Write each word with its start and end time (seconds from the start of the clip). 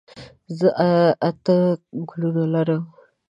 زه 0.57 0.69
اته 1.29 1.57
ګلونه 2.09 2.43
لرم. 2.53 2.83